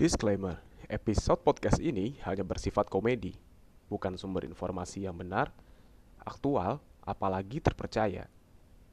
[0.00, 0.56] Disclaimer,
[0.88, 3.36] episode podcast ini hanya bersifat komedi,
[3.84, 5.52] bukan sumber informasi yang benar,
[6.24, 8.24] aktual, apalagi terpercaya.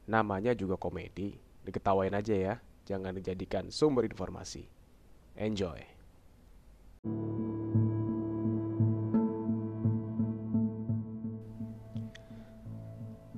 [0.04, 2.54] Namanya juga komedi, diketawain aja ya,
[2.84, 4.67] jangan dijadikan sumber informasi.
[5.39, 5.80] Enjoy.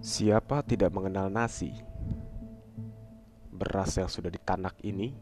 [0.01, 1.69] Siapa tidak mengenal nasi?
[3.53, 5.13] Beras yang sudah ditanak ini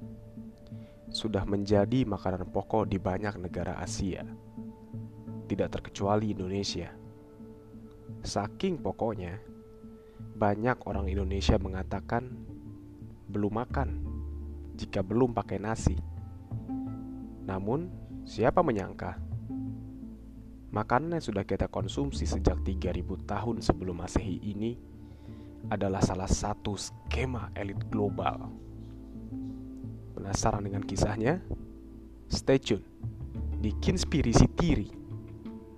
[1.18, 4.22] sudah menjadi makanan pokok di banyak negara Asia,
[5.50, 6.94] tidak terkecuali Indonesia.
[8.22, 9.42] Saking pokoknya,
[10.38, 12.30] banyak orang Indonesia mengatakan
[13.34, 13.90] belum makan
[14.78, 15.98] jika belum pakai nasi.
[17.50, 17.90] Namun,
[18.22, 19.18] siapa menyangka
[20.70, 24.78] makanan yang sudah kita konsumsi sejak 3000 tahun sebelum Masehi ini
[25.74, 28.67] adalah salah satu skema elit global.
[30.28, 31.40] Penasaran dengan kisahnya?
[32.28, 32.84] Stay tune
[33.64, 34.92] di Kinspirisi Tiri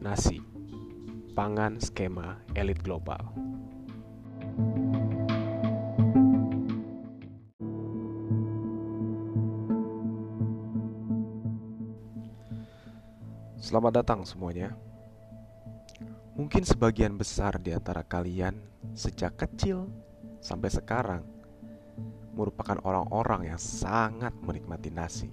[0.02, 0.42] Nasi
[1.38, 3.30] Pangan Skema Elit Global
[13.62, 14.74] Selamat datang semuanya
[16.34, 18.58] Mungkin sebagian besar di antara kalian
[18.98, 19.86] sejak kecil
[20.42, 21.22] sampai sekarang
[22.34, 25.30] merupakan orang-orang yang sangat menikmati nasi.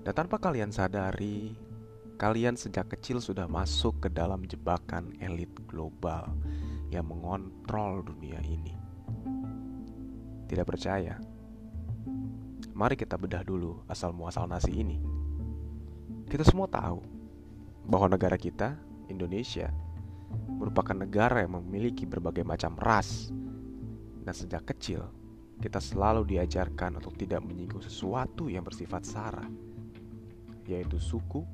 [0.00, 1.52] Dan tanpa kalian sadari,
[2.16, 6.32] kalian sejak kecil sudah masuk ke dalam jebakan elit global
[6.88, 8.74] yang mengontrol dunia ini.
[10.50, 11.20] Tidak percaya?
[12.74, 14.98] Mari kita bedah dulu asal muasal nasi ini.
[16.26, 17.04] Kita semua tahu
[17.84, 18.78] bahwa negara kita,
[19.12, 19.68] Indonesia,
[20.56, 23.28] merupakan negara yang memiliki berbagai macam ras.
[24.20, 25.06] Dan sejak kecil,
[25.60, 29.44] kita selalu diajarkan untuk tidak menyinggung sesuatu yang bersifat sara,
[30.64, 31.44] yaitu suku,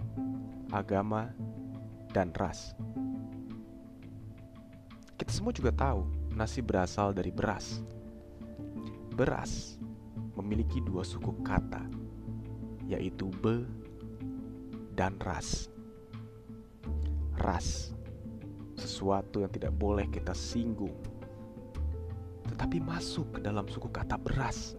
[0.70, 1.34] agama,
[2.14, 2.78] dan ras.
[5.18, 6.06] Kita semua juga tahu
[6.38, 7.82] nasi berasal dari beras.
[9.18, 9.74] Beras
[10.38, 11.82] memiliki dua suku kata,
[12.86, 13.66] yaitu be
[14.94, 15.66] dan ras.
[17.42, 17.90] Ras,
[18.78, 21.15] sesuatu yang tidak boleh kita singgung
[22.56, 24.72] tetapi masuk ke dalam suku kata beras.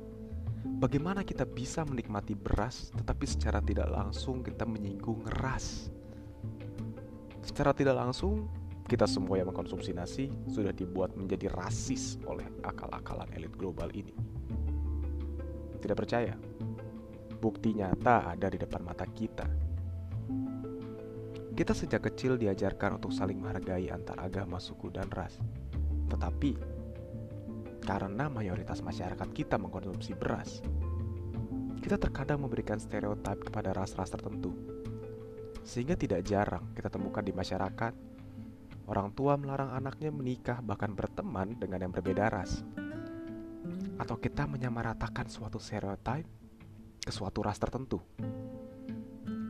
[0.82, 5.94] Bagaimana kita bisa menikmati beras, tetapi secara tidak langsung kita menyinggung ras?
[7.46, 8.50] Secara tidak langsung,
[8.90, 14.18] kita semua yang mengkonsumsi nasi sudah dibuat menjadi rasis oleh akal-akalan elit global ini.
[15.78, 16.34] Tidak percaya?
[17.38, 19.46] Bukti nyata ada di depan mata kita.
[21.54, 25.38] Kita sejak kecil diajarkan untuk saling menghargai antar agama, suku, dan ras.
[26.10, 26.67] Tetapi
[27.88, 30.60] karena mayoritas masyarakat kita mengkonsumsi beras,
[31.80, 34.52] kita terkadang memberikan stereotip kepada ras-ras tertentu.
[35.64, 37.96] Sehingga tidak jarang kita temukan di masyarakat
[38.92, 42.60] orang tua melarang anaknya menikah bahkan berteman dengan yang berbeda ras.
[43.96, 46.28] Atau kita menyamaratakan suatu stereotip
[47.00, 48.04] ke suatu ras tertentu.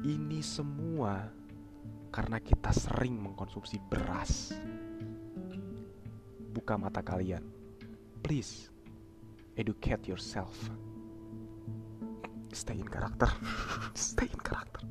[0.06, 1.26] Ini semua
[2.14, 4.54] karena kita sering mengkonsumsi beras.
[6.54, 7.57] Buka mata kalian
[8.28, 8.68] please
[9.56, 10.52] educate yourself.
[12.52, 13.32] Stay in karakter.
[13.96, 14.84] Stay in karakter.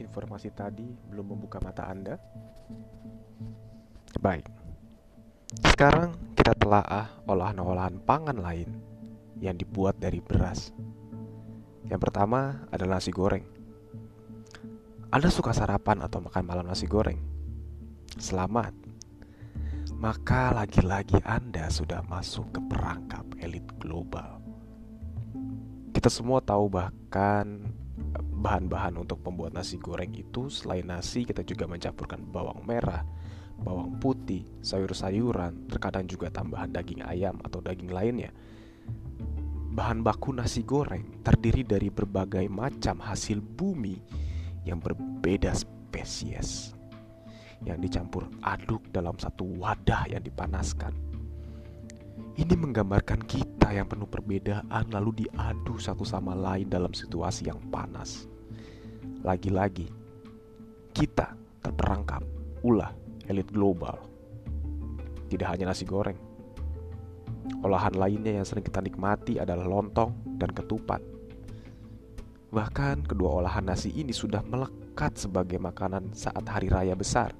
[0.00, 2.16] Informasi tadi belum membuka mata Anda?
[4.24, 4.48] Baik.
[5.68, 8.72] Sekarang kita telaah olahan-olahan pangan lain
[9.36, 10.72] yang dibuat dari beras.
[11.84, 13.44] Yang pertama adalah nasi goreng.
[15.12, 17.20] Anda suka sarapan atau makan malam nasi goreng?
[18.16, 18.72] Selamat.
[20.00, 24.40] Maka lagi-lagi Anda sudah masuk ke perangkap elit global.
[25.92, 27.68] Kita semua tahu bahkan
[28.16, 33.04] bahan-bahan untuk membuat nasi goreng itu selain nasi kita juga mencampurkan bawang merah,
[33.60, 38.32] bawang putih, sayur-sayuran, terkadang juga tambahan daging ayam atau daging lainnya
[39.74, 43.98] Bahan baku nasi goreng terdiri dari berbagai macam hasil bumi
[44.62, 46.78] yang berbeda spesies
[47.66, 50.94] yang dicampur aduk dalam satu wadah yang dipanaskan.
[52.38, 58.30] Ini menggambarkan kita yang penuh perbedaan lalu diadu satu sama lain dalam situasi yang panas.
[59.26, 59.90] Lagi-lagi,
[60.94, 61.34] kita
[61.66, 62.22] terperangkap
[62.62, 62.94] ulah
[63.26, 63.98] elit global.
[65.30, 66.18] Tidak hanya nasi goreng,
[67.64, 71.00] Olahan lainnya yang sering kita nikmati adalah lontong dan ketupat.
[72.54, 77.34] Bahkan kedua olahan nasi ini sudah melekat sebagai makanan saat hari raya besar.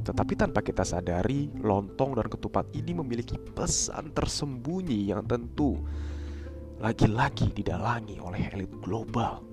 [0.00, 5.76] Tetapi tanpa kita sadari, lontong dan ketupat ini memiliki pesan tersembunyi yang tentu
[6.80, 9.44] lagi-lagi didalangi oleh elit global.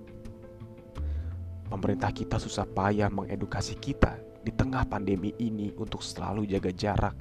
[1.68, 7.16] Pemerintah kita susah payah mengedukasi kita di tengah pandemi ini untuk selalu jaga jarak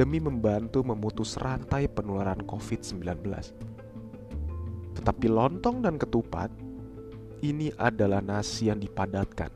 [0.00, 3.20] demi membantu memutus rantai penularan COVID-19.
[4.96, 6.48] Tetapi lontong dan ketupat
[7.44, 9.52] ini adalah nasi yang dipadatkan.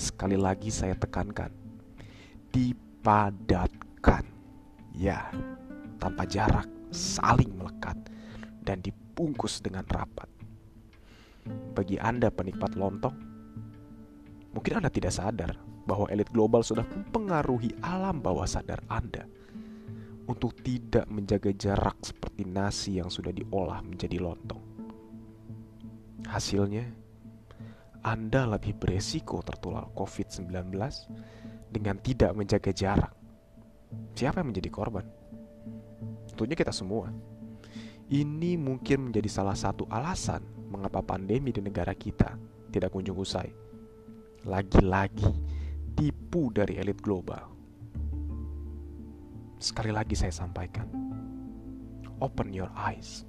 [0.00, 1.52] Sekali lagi saya tekankan,
[2.48, 4.24] dipadatkan.
[4.96, 5.28] Ya,
[6.00, 8.00] tanpa jarak, saling melekat
[8.64, 10.28] dan dibungkus dengan rapat.
[11.76, 13.16] Bagi Anda penikmat lontong,
[14.56, 15.52] mungkin Anda tidak sadar
[15.84, 19.28] bahwa elit global sudah mempengaruhi alam bawah sadar Anda
[20.30, 24.62] untuk tidak menjaga jarak seperti nasi yang sudah diolah menjadi lontong.
[26.30, 26.86] Hasilnya,
[28.06, 30.70] Anda lebih beresiko tertular COVID-19
[31.66, 33.12] dengan tidak menjaga jarak.
[34.14, 35.02] Siapa yang menjadi korban?
[36.30, 37.10] Tentunya kita semua.
[38.10, 42.38] Ini mungkin menjadi salah satu alasan mengapa pandemi di negara kita
[42.70, 43.50] tidak kunjung usai.
[44.46, 45.26] Lagi-lagi
[45.98, 47.59] tipu dari elit global.
[49.60, 50.88] Sekali lagi saya sampaikan,
[52.24, 53.28] open your eyes.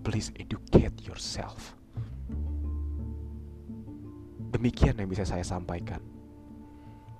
[0.00, 1.76] Please educate yourself.
[4.48, 6.00] Demikian yang bisa saya sampaikan.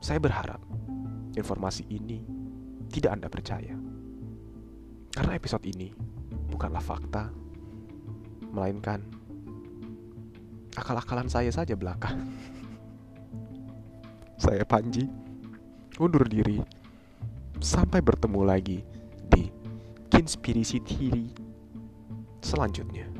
[0.00, 0.64] Saya berharap
[1.36, 2.24] informasi ini
[2.88, 3.76] tidak Anda percaya.
[5.12, 5.92] Karena episode ini
[6.48, 7.28] bukanlah fakta,
[8.48, 9.04] melainkan
[10.72, 12.16] akal-akalan saya saja belaka.
[14.42, 15.04] saya Panji,
[16.00, 16.81] undur diri.
[17.62, 18.82] Sampai bertemu lagi
[19.30, 19.46] di
[20.10, 21.30] Conspiracy Theory
[22.42, 23.11] selanjutnya.